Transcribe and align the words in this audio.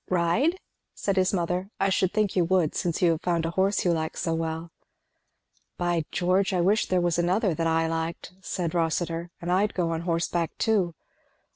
ride?" 0.09 0.59
said 0.95 1.15
his 1.15 1.31
mother 1.31 1.69
"I 1.79 1.89
should 1.89 2.11
think 2.11 2.35
you 2.35 2.43
would, 2.45 2.73
since 2.73 3.03
you 3.03 3.11
have 3.11 3.21
found 3.21 3.45
a 3.45 3.51
horse 3.51 3.85
you 3.85 3.91
like 3.91 4.17
so 4.17 4.33
well." 4.33 4.71
"By 5.77 6.05
George! 6.11 6.53
I 6.53 6.59
wish 6.61 6.87
there 6.87 6.99
was 6.99 7.19
another 7.19 7.53
that 7.53 7.67
I 7.67 7.87
liked," 7.87 8.33
said 8.41 8.73
Rossitur, 8.73 9.29
"and 9.39 9.51
I'd 9.51 9.75
go 9.75 9.91
on 9.91 10.01
horseback 10.01 10.57
too. 10.57 10.95